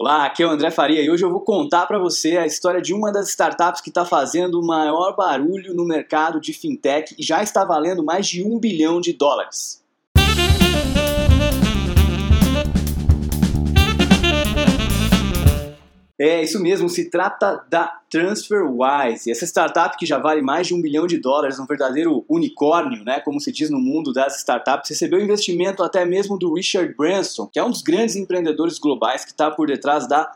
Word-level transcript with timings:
Olá, 0.00 0.26
aqui 0.26 0.44
é 0.44 0.46
o 0.46 0.50
André 0.50 0.70
Faria 0.70 1.02
e 1.02 1.10
hoje 1.10 1.24
eu 1.24 1.30
vou 1.30 1.40
contar 1.40 1.84
para 1.86 1.98
você 1.98 2.38
a 2.38 2.46
história 2.46 2.80
de 2.80 2.94
uma 2.94 3.10
das 3.10 3.30
startups 3.30 3.80
que 3.80 3.88
está 3.88 4.04
fazendo 4.04 4.60
o 4.60 4.64
maior 4.64 5.16
barulho 5.16 5.74
no 5.74 5.84
mercado 5.84 6.40
de 6.40 6.52
fintech 6.52 7.16
e 7.18 7.22
já 7.24 7.42
está 7.42 7.64
valendo 7.64 8.04
mais 8.04 8.28
de 8.28 8.44
um 8.44 8.60
bilhão 8.60 9.00
de 9.00 9.12
dólares. 9.12 9.77
É 16.20 16.42
isso 16.42 16.60
mesmo, 16.60 16.88
se 16.88 17.08
trata 17.08 17.64
da 17.70 18.00
TransferWise. 18.10 19.30
Essa 19.30 19.46
startup 19.46 19.96
que 19.96 20.04
já 20.04 20.18
vale 20.18 20.42
mais 20.42 20.66
de 20.66 20.74
um 20.74 20.82
bilhão 20.82 21.06
de 21.06 21.16
dólares, 21.16 21.60
um 21.60 21.66
verdadeiro 21.66 22.24
unicórnio, 22.28 23.04
né, 23.04 23.20
como 23.20 23.40
se 23.40 23.52
diz 23.52 23.70
no 23.70 23.78
mundo 23.78 24.12
das 24.12 24.36
startups, 24.38 24.90
recebeu 24.90 25.20
investimento 25.20 25.80
até 25.80 26.04
mesmo 26.04 26.36
do 26.36 26.52
Richard 26.52 26.92
Branson, 26.96 27.46
que 27.46 27.60
é 27.60 27.64
um 27.64 27.70
dos 27.70 27.82
grandes 27.82 28.16
empreendedores 28.16 28.80
globais 28.80 29.24
que 29.24 29.30
está 29.30 29.48
por 29.48 29.68
detrás 29.68 30.08
da 30.08 30.28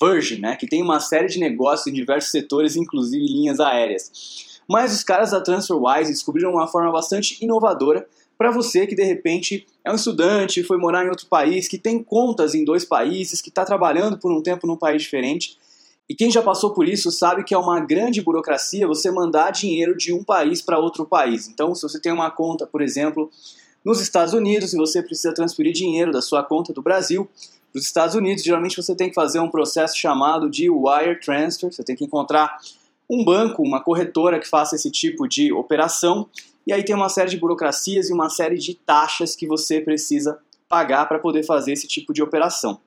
Virgin, 0.00 0.40
né, 0.40 0.56
que 0.56 0.66
tem 0.66 0.82
uma 0.82 1.00
série 1.00 1.26
de 1.26 1.38
negócios 1.38 1.86
em 1.86 1.92
diversos 1.92 2.30
setores, 2.30 2.74
inclusive 2.74 3.26
linhas 3.26 3.60
aéreas. 3.60 4.62
Mas 4.66 4.94
os 4.94 5.04
caras 5.04 5.32
da 5.32 5.40
TransferWise 5.40 6.12
descobriram 6.12 6.52
uma 6.52 6.66
forma 6.66 6.90
bastante 6.90 7.44
inovadora 7.44 8.06
para 8.38 8.50
você 8.50 8.86
que 8.86 8.94
de 8.94 9.04
repente 9.04 9.66
é 9.84 9.90
um 9.90 9.94
estudante, 9.94 10.62
foi 10.62 10.76
morar 10.76 11.04
em 11.04 11.08
outro 11.08 11.26
país, 11.26 11.68
que 11.68 11.78
tem 11.78 12.02
contas 12.02 12.54
em 12.54 12.64
dois 12.64 12.84
países, 12.84 13.40
que 13.40 13.48
está 13.48 13.64
trabalhando 13.64 14.18
por 14.18 14.32
um 14.32 14.42
tempo 14.42 14.66
num 14.66 14.76
país 14.76 15.02
diferente. 15.02 15.58
E 16.08 16.14
quem 16.14 16.30
já 16.30 16.40
passou 16.40 16.72
por 16.72 16.86
isso 16.88 17.10
sabe 17.10 17.42
que 17.42 17.54
é 17.54 17.58
uma 17.58 17.80
grande 17.80 18.22
burocracia 18.22 18.86
você 18.86 19.10
mandar 19.10 19.50
dinheiro 19.50 19.96
de 19.96 20.12
um 20.12 20.22
país 20.22 20.62
para 20.62 20.78
outro 20.78 21.04
país. 21.04 21.48
Então, 21.48 21.74
se 21.74 21.82
você 21.82 22.00
tem 22.00 22.12
uma 22.12 22.30
conta, 22.30 22.66
por 22.66 22.80
exemplo, 22.80 23.30
nos 23.84 24.00
Estados 24.00 24.32
Unidos 24.32 24.72
e 24.72 24.76
você 24.76 25.02
precisa 25.02 25.34
transferir 25.34 25.72
dinheiro 25.72 26.12
da 26.12 26.22
sua 26.22 26.44
conta 26.44 26.72
do 26.72 26.82
Brasil 26.82 27.28
para 27.72 27.80
os 27.80 27.84
Estados 27.84 28.14
Unidos, 28.14 28.44
geralmente 28.44 28.76
você 28.76 28.94
tem 28.94 29.08
que 29.08 29.14
fazer 29.14 29.40
um 29.40 29.50
processo 29.50 29.96
chamado 29.96 30.48
de 30.48 30.70
wire 30.70 31.20
transfer. 31.20 31.72
Você 31.72 31.82
tem 31.82 31.96
que 31.96 32.04
encontrar 32.04 32.56
um 33.10 33.24
banco, 33.24 33.62
uma 33.62 33.82
corretora 33.82 34.38
que 34.38 34.48
faça 34.48 34.76
esse 34.76 34.90
tipo 34.90 35.28
de 35.28 35.52
operação 35.52 36.28
e 36.66 36.72
aí 36.72 36.84
tem 36.84 36.96
uma 36.96 37.08
série 37.08 37.30
de 37.30 37.36
burocracias 37.36 38.10
e 38.10 38.12
uma 38.12 38.28
série 38.28 38.58
de 38.58 38.74
taxas 38.74 39.36
que 39.36 39.46
você 39.46 39.80
precisa 39.80 40.38
pagar 40.68 41.06
para 41.06 41.18
poder 41.18 41.44
fazer 41.44 41.72
esse 41.72 41.86
tipo 41.86 42.12
de 42.12 42.22
operação. 42.22 42.80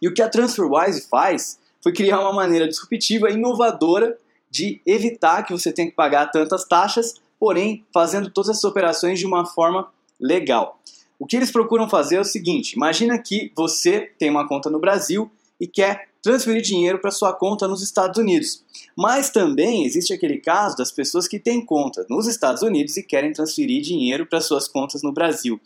E 0.00 0.08
o 0.08 0.14
que 0.14 0.22
a 0.22 0.28
TransferWise 0.28 1.06
faz 1.08 1.58
foi 1.82 1.92
criar 1.92 2.20
uma 2.20 2.32
maneira 2.32 2.66
disruptiva 2.66 3.30
e 3.30 3.34
inovadora 3.34 4.16
de 4.50 4.80
evitar 4.86 5.42
que 5.42 5.52
você 5.52 5.70
tenha 5.70 5.88
que 5.88 5.94
pagar 5.94 6.30
tantas 6.30 6.64
taxas, 6.64 7.14
porém 7.38 7.84
fazendo 7.92 8.30
todas 8.30 8.50
essas 8.50 8.64
operações 8.64 9.18
de 9.18 9.26
uma 9.26 9.44
forma 9.44 9.90
legal. 10.18 10.80
O 11.18 11.26
que 11.26 11.36
eles 11.36 11.50
procuram 11.50 11.88
fazer 11.88 12.16
é 12.16 12.20
o 12.20 12.24
seguinte: 12.24 12.72
imagina 12.72 13.18
que 13.18 13.52
você 13.54 14.12
tem 14.18 14.30
uma 14.30 14.48
conta 14.48 14.70
no 14.70 14.78
Brasil 14.78 15.30
e 15.60 15.66
quer 15.66 16.07
transferir 16.22 16.62
dinheiro 16.62 16.98
para 16.98 17.10
sua 17.10 17.32
conta 17.32 17.68
nos 17.68 17.82
Estados 17.82 18.18
Unidos. 18.18 18.64
Mas 18.96 19.30
também 19.30 19.84
existe 19.84 20.12
aquele 20.12 20.38
caso 20.38 20.76
das 20.76 20.90
pessoas 20.90 21.28
que 21.28 21.38
têm 21.38 21.64
conta 21.64 22.04
nos 22.08 22.26
Estados 22.26 22.62
Unidos 22.62 22.96
e 22.96 23.02
querem 23.02 23.32
transferir 23.32 23.82
dinheiro 23.82 24.26
para 24.26 24.40
suas 24.40 24.66
contas 24.66 25.02
no 25.02 25.12
Brasil. 25.12 25.60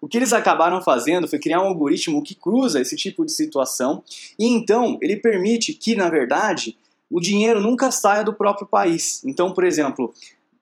O 0.00 0.08
que 0.08 0.16
eles 0.16 0.32
acabaram 0.32 0.80
fazendo 0.82 1.26
foi 1.26 1.38
criar 1.38 1.62
um 1.62 1.66
algoritmo 1.66 2.22
que 2.22 2.34
cruza 2.34 2.80
esse 2.80 2.96
tipo 2.96 3.24
de 3.24 3.32
situação 3.32 4.02
e 4.38 4.46
então 4.46 4.98
ele 5.00 5.16
permite 5.16 5.72
que, 5.74 5.94
na 5.94 6.08
verdade, 6.08 6.76
o 7.10 7.20
dinheiro 7.20 7.60
nunca 7.60 7.90
saia 7.90 8.22
do 8.22 8.34
próprio 8.34 8.66
país. 8.66 9.22
Então, 9.24 9.52
por 9.52 9.64
exemplo, 9.64 10.12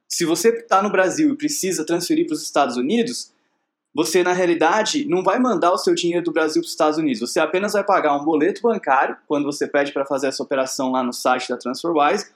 se 0.08 0.24
você 0.24 0.50
está 0.50 0.82
no 0.82 0.90
Brasil 0.90 1.32
e 1.32 1.36
precisa 1.36 1.84
transferir 1.84 2.26
para 2.26 2.34
os 2.34 2.42
Estados 2.42 2.76
Unidos, 2.76 3.32
você 3.94 4.24
na 4.24 4.32
realidade 4.32 5.06
não 5.06 5.22
vai 5.22 5.38
mandar 5.38 5.72
o 5.72 5.78
seu 5.78 5.94
dinheiro 5.94 6.24
do 6.24 6.32
Brasil 6.32 6.60
para 6.60 6.66
os 6.66 6.72
Estados 6.72 6.98
Unidos. 6.98 7.20
Você 7.20 7.38
apenas 7.38 7.74
vai 7.74 7.84
pagar 7.84 8.16
um 8.16 8.24
boleto 8.24 8.60
bancário 8.62 9.16
quando 9.28 9.44
você 9.44 9.68
pede 9.68 9.92
para 9.92 10.04
fazer 10.04 10.26
essa 10.26 10.42
operação 10.42 10.90
lá 10.90 11.02
no 11.02 11.12
site 11.12 11.48
da 11.48 11.56
TransferWise, 11.56 12.26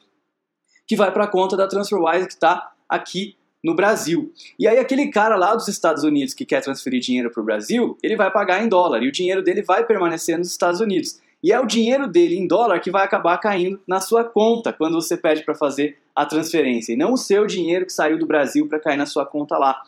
que 0.86 0.94
vai 0.94 1.10
para 1.10 1.24
a 1.24 1.28
conta 1.28 1.56
da 1.56 1.66
TransferWise 1.66 2.26
que 2.26 2.34
está 2.34 2.72
aqui 2.88 3.36
no 3.62 3.74
Brasil. 3.74 4.32
E 4.56 4.68
aí 4.68 4.78
aquele 4.78 5.08
cara 5.08 5.34
lá 5.34 5.54
dos 5.54 5.66
Estados 5.66 6.04
Unidos 6.04 6.32
que 6.32 6.46
quer 6.46 6.62
transferir 6.62 7.00
dinheiro 7.00 7.30
para 7.30 7.42
o 7.42 7.44
Brasil, 7.44 7.98
ele 8.02 8.14
vai 8.14 8.30
pagar 8.30 8.62
em 8.62 8.68
dólar 8.68 9.02
e 9.02 9.08
o 9.08 9.12
dinheiro 9.12 9.42
dele 9.42 9.62
vai 9.62 9.84
permanecer 9.84 10.38
nos 10.38 10.48
Estados 10.48 10.80
Unidos. 10.80 11.20
E 11.42 11.52
é 11.52 11.60
o 11.60 11.66
dinheiro 11.66 12.08
dele 12.08 12.36
em 12.36 12.46
dólar 12.46 12.80
que 12.80 12.90
vai 12.90 13.04
acabar 13.04 13.38
caindo 13.38 13.80
na 13.86 14.00
sua 14.00 14.24
conta 14.24 14.72
quando 14.72 14.94
você 14.94 15.16
pede 15.16 15.44
para 15.44 15.54
fazer 15.54 15.98
a 16.14 16.26
transferência, 16.26 16.92
e 16.92 16.96
não 16.96 17.12
o 17.12 17.16
seu 17.16 17.46
dinheiro 17.46 17.86
que 17.86 17.92
saiu 17.92 18.18
do 18.18 18.26
Brasil 18.26 18.66
para 18.68 18.80
cair 18.80 18.96
na 18.96 19.06
sua 19.06 19.24
conta 19.24 19.56
lá. 19.56 19.80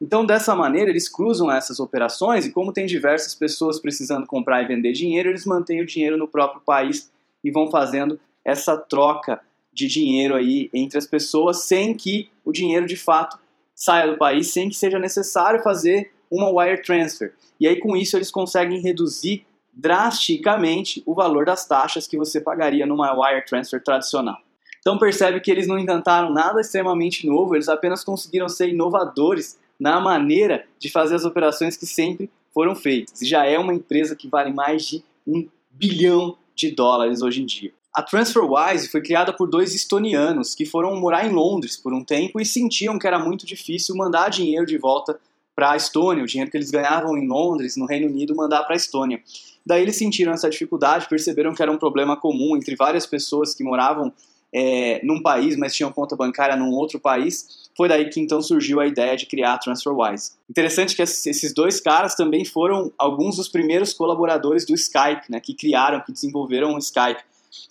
Então, 0.00 0.24
dessa 0.24 0.54
maneira, 0.54 0.90
eles 0.90 1.08
cruzam 1.08 1.50
essas 1.50 1.80
operações 1.80 2.46
e, 2.46 2.52
como 2.52 2.72
tem 2.72 2.86
diversas 2.86 3.34
pessoas 3.34 3.80
precisando 3.80 4.26
comprar 4.26 4.62
e 4.62 4.66
vender 4.66 4.92
dinheiro, 4.92 5.28
eles 5.28 5.46
mantêm 5.46 5.80
o 5.80 5.86
dinheiro 5.86 6.16
no 6.16 6.28
próprio 6.28 6.60
país 6.60 7.10
e 7.42 7.50
vão 7.50 7.70
fazendo 7.70 8.18
essa 8.44 8.76
troca 8.76 9.40
de 9.72 9.86
dinheiro 9.86 10.34
aí 10.34 10.70
entre 10.72 10.98
as 10.98 11.06
pessoas 11.06 11.64
sem 11.64 11.94
que 11.94 12.30
o 12.44 12.52
dinheiro 12.52 12.86
de 12.86 12.96
fato 12.96 13.38
saia 13.74 14.10
do 14.10 14.18
país, 14.18 14.52
sem 14.52 14.68
que 14.68 14.76
seja 14.76 14.98
necessário 14.98 15.62
fazer 15.62 16.12
uma 16.30 16.48
wire 16.50 16.82
transfer. 16.82 17.34
E 17.58 17.66
aí, 17.66 17.78
com 17.80 17.96
isso, 17.96 18.16
eles 18.16 18.30
conseguem 18.30 18.80
reduzir 18.80 19.46
drasticamente 19.72 21.02
o 21.04 21.14
valor 21.14 21.44
das 21.44 21.66
taxas 21.66 22.06
que 22.06 22.16
você 22.16 22.40
pagaria 22.40 22.86
numa 22.86 23.12
wire 23.12 23.44
transfer 23.44 23.82
tradicional. 23.82 24.36
Então 24.84 24.98
percebe 24.98 25.40
que 25.40 25.50
eles 25.50 25.66
não 25.66 25.78
inventaram 25.78 26.30
nada 26.30 26.60
extremamente 26.60 27.26
novo, 27.26 27.54
eles 27.54 27.70
apenas 27.70 28.04
conseguiram 28.04 28.50
ser 28.50 28.68
inovadores 28.68 29.58
na 29.84 30.00
maneira 30.00 30.64
de 30.78 30.88
fazer 30.88 31.14
as 31.14 31.26
operações 31.26 31.76
que 31.76 31.84
sempre 31.84 32.30
foram 32.54 32.74
feitas. 32.74 33.20
E 33.20 33.26
já 33.26 33.44
é 33.44 33.58
uma 33.58 33.74
empresa 33.74 34.16
que 34.16 34.26
vale 34.26 34.50
mais 34.50 34.86
de 34.86 35.04
um 35.26 35.46
bilhão 35.70 36.38
de 36.54 36.70
dólares 36.70 37.20
hoje 37.20 37.42
em 37.42 37.44
dia. 37.44 37.70
A 37.92 38.02
TransferWise 38.02 38.88
foi 38.88 39.02
criada 39.02 39.30
por 39.30 39.46
dois 39.46 39.74
estonianos 39.74 40.54
que 40.54 40.64
foram 40.64 40.98
morar 40.98 41.26
em 41.26 41.32
Londres 41.34 41.76
por 41.76 41.92
um 41.92 42.02
tempo 42.02 42.40
e 42.40 42.46
sentiam 42.46 42.98
que 42.98 43.06
era 43.06 43.18
muito 43.18 43.44
difícil 43.44 43.94
mandar 43.94 44.30
dinheiro 44.30 44.64
de 44.64 44.78
volta 44.78 45.20
para 45.54 45.72
a 45.72 45.76
Estônia, 45.76 46.24
o 46.24 46.26
dinheiro 46.26 46.50
que 46.50 46.56
eles 46.56 46.70
ganhavam 46.70 47.14
em 47.18 47.28
Londres, 47.28 47.76
no 47.76 47.84
Reino 47.84 48.08
Unido, 48.08 48.34
mandar 48.34 48.62
para 48.62 48.74
a 48.74 48.76
Estônia. 48.76 49.22
Daí 49.66 49.82
eles 49.82 49.96
sentiram 49.96 50.32
essa 50.32 50.48
dificuldade, 50.48 51.06
perceberam 51.10 51.54
que 51.54 51.62
era 51.62 51.70
um 51.70 51.76
problema 51.76 52.16
comum 52.16 52.56
entre 52.56 52.74
várias 52.74 53.06
pessoas 53.06 53.54
que 53.54 53.62
moravam 53.62 54.10
é, 54.54 55.00
num 55.02 55.20
país, 55.20 55.56
mas 55.56 55.74
tinham 55.74 55.90
conta 55.90 56.14
bancária 56.14 56.54
num 56.54 56.70
outro 56.70 57.00
país. 57.00 57.64
Foi 57.76 57.88
daí 57.88 58.08
que 58.08 58.20
então 58.20 58.40
surgiu 58.40 58.78
a 58.78 58.86
ideia 58.86 59.16
de 59.16 59.26
criar 59.26 59.54
a 59.54 59.58
TransferWise. 59.58 60.32
Interessante 60.48 60.94
que 60.94 61.02
esses 61.02 61.52
dois 61.52 61.80
caras 61.80 62.14
também 62.14 62.44
foram 62.44 62.92
alguns 62.96 63.36
dos 63.36 63.48
primeiros 63.48 63.92
colaboradores 63.92 64.64
do 64.64 64.72
Skype, 64.74 65.28
né, 65.28 65.40
que 65.40 65.54
criaram, 65.54 66.00
que 66.00 66.12
desenvolveram 66.12 66.74
o 66.74 66.78
Skype. 66.78 67.20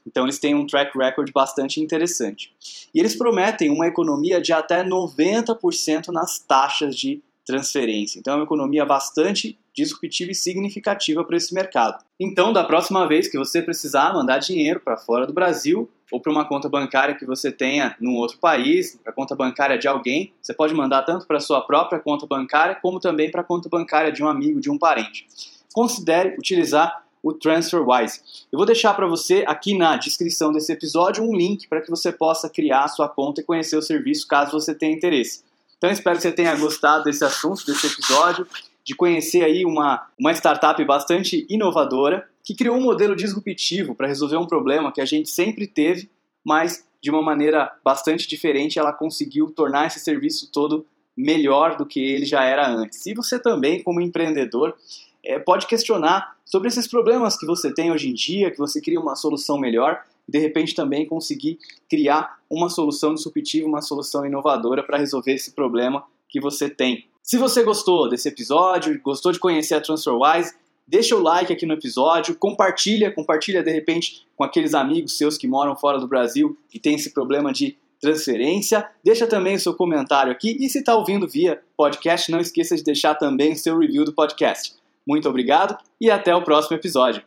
Então 0.05 0.25
eles 0.25 0.39
têm 0.39 0.53
um 0.53 0.67
track 0.67 0.97
record 0.97 1.31
bastante 1.31 1.79
interessante. 1.79 2.53
E 2.94 3.00
eles 3.00 3.15
prometem 3.15 3.69
uma 3.69 3.88
economia 3.88 4.41
de 4.41 4.51
até 4.51 4.83
90% 4.83 6.09
nas 6.09 6.39
taxas 6.39 6.97
de 6.97 7.21
transferência. 7.45 8.19
Então 8.19 8.33
é 8.33 8.38
uma 8.38 8.45
economia 8.45 8.85
bastante 8.85 9.57
disruptiva 9.73 10.31
e 10.31 10.35
significativa 10.35 11.23
para 11.23 11.35
esse 11.35 11.53
mercado. 11.53 12.03
Então, 12.19 12.53
da 12.53 12.63
próxima 12.63 13.07
vez 13.07 13.27
que 13.27 13.38
você 13.38 13.61
precisar 13.61 14.13
mandar 14.13 14.38
dinheiro 14.38 14.79
para 14.79 14.97
fora 14.97 15.25
do 15.25 15.33
Brasil 15.33 15.89
ou 16.13 16.19
para 16.19 16.31
uma 16.31 16.46
conta 16.46 16.69
bancária 16.69 17.16
que 17.16 17.25
você 17.25 17.51
tenha 17.51 17.96
num 18.00 18.16
outro 18.18 18.38
país, 18.38 19.00
para 19.03 19.12
a 19.12 19.16
conta 19.16 19.35
bancária 19.35 19.79
de 19.79 19.88
alguém, 19.88 20.31
você 20.40 20.53
pode 20.53 20.72
mandar 20.72 21.01
tanto 21.01 21.25
para 21.25 21.40
sua 21.40 21.62
própria 21.62 22.00
conta 22.00 22.28
bancária 22.28 22.75
como 22.75 23.00
também 23.00 23.31
para 23.31 23.41
a 23.41 23.44
conta 23.44 23.68
bancária 23.68 24.12
de 24.12 24.24
um 24.24 24.28
amigo, 24.28 24.62
de 24.62 24.69
um 24.69 24.78
parente. 24.78 25.25
Considere 25.74 26.35
utilizar 26.38 27.03
o 27.24 27.34
TransferWise. 27.34 28.22
Eu 28.51 28.57
vou 28.57 28.66
deixar 28.66 28.94
para 28.94 29.07
você 29.07 29.44
aqui 29.47 29.75
na 29.75 29.97
descrição 29.97 30.51
desse 30.51 30.72
episódio 30.72 31.24
um 31.24 31.35
link 31.35 31.68
para 31.68 31.81
que 31.81 31.90
você 31.90 32.12
possa 32.12 32.47
criar 32.47 32.84
a 32.84 32.88
sua 32.90 33.09
conta 33.09 33.41
e 33.41 33.44
conhecer 33.44 33.75
o 33.75 33.81
serviço 33.81 34.28
caso 34.28 34.51
você 34.51 34.75
tenha 34.75 34.95
interesse. 34.95 35.44
Então 35.80 35.90
espero 35.90 36.18
que 36.18 36.22
você 36.22 36.31
tenha 36.31 36.56
gostado 36.56 37.06
desse 37.06 37.25
assunto, 37.25 37.66
desse 37.66 37.88
episódio, 37.88 38.45
de 38.85 38.95
conhecer 38.95 39.44
aí 39.44 39.66
uma, 39.66 40.07
uma 40.19 40.31
startup 40.33 40.83
bastante 40.83 41.45
inovadora 41.49 42.27
que 42.44 42.55
criou 42.55 42.75
um 42.75 42.81
modelo 42.81 43.16
disruptivo 43.16 43.95
para 43.95 44.07
resolver 44.07 44.38
um 44.38 44.47
problema 44.47 44.91
que 44.91 45.01
a 45.01 45.06
gente 45.06 45.30
sempre 45.30 45.65
teve, 45.65 46.09
mas 46.44 46.85
de 47.01 47.09
uma 47.09 47.21
maneira 47.21 47.71
bastante 47.83 48.27
diferente 48.27 48.80
ela 48.80 48.91
conseguiu 48.91 49.51
tornar 49.51 49.88
esse 49.88 50.00
serviço 50.00 50.51
todo 50.51 50.85
melhor 51.15 51.77
do 51.77 51.85
que 51.85 52.00
ele 52.00 52.25
já 52.25 52.44
era 52.44 52.68
antes. 52.68 53.06
E 53.06 53.13
você 53.13 53.39
também, 53.39 53.81
como 53.81 54.01
empreendedor, 54.01 54.75
é, 55.24 55.39
pode 55.39 55.68
questionar 55.68 56.36
sobre 56.44 56.68
esses 56.68 56.88
problemas 56.88 57.38
que 57.38 57.45
você 57.45 57.74
tem 57.74 57.91
hoje 57.91 58.09
em 58.09 58.13
dia, 58.13 58.51
que 58.51 58.57
você 58.57 58.81
cria 58.81 59.00
uma 59.00 59.15
solução 59.15 59.57
melhor 59.57 60.03
de 60.27 60.39
repente 60.39 60.74
também 60.74 61.06
conseguir 61.06 61.59
criar 61.89 62.39
uma 62.50 62.69
solução 62.69 63.13
disruptiva, 63.13 63.68
uma 63.68 63.81
solução 63.81 64.25
inovadora 64.25 64.83
para 64.83 64.97
resolver 64.97 65.33
esse 65.33 65.51
problema 65.51 66.03
que 66.29 66.39
você 66.39 66.69
tem. 66.69 67.06
Se 67.24 67.38
você 67.38 67.64
gostou 67.64 68.10
desse 68.10 68.28
episódio, 68.28 69.00
gostou 69.02 69.31
de 69.31 69.40
conhecer 69.40 69.75
a 69.75 69.81
TransferWise, 69.81 70.56
deixa 70.86 71.16
o 71.16 71.24
like 71.24 71.54
aqui 71.54 71.66
no 71.66 71.74
episódio, 71.74 72.36
compartilha, 72.36 73.14
compartilha 73.14 73.64
de 73.64 73.72
repente 73.72 74.28
com 74.36 74.44
aqueles 74.44 74.74
amigos 74.74 75.18
seus 75.18 75.38
que 75.38 75.48
moram 75.48 75.74
fora 75.74 75.98
do 75.98 76.08
Brasil 76.08 76.58
e 76.74 76.78
tem 76.78 76.96
esse 76.96 77.14
problema 77.14 77.54
de 77.54 77.78
transferência. 78.02 78.86
Deixa 79.02 79.25
também 79.25 79.56
o 79.56 79.60
seu 79.60 79.74
comentário 79.74 80.34
aqui 80.34 80.58
e 80.60 80.68
se 80.68 80.80
está 80.80 80.98
ouvindo 80.98 81.25
via 81.25 81.62
podcast, 81.78 82.30
não 82.30 82.42
esqueça 82.42 82.75
de 82.75 82.84
deixar 82.84 83.16
também 83.16 83.54
o 83.54 83.58
seu 83.58 83.80
review 83.80 84.04
do 84.04 84.12
podcast. 84.12 84.75
Muito 85.08 85.30
obrigado 85.30 85.78
e 86.02 86.12
até 86.12 86.36
o 86.36 86.44
próximo 86.44 86.75
episódio. 86.75 87.24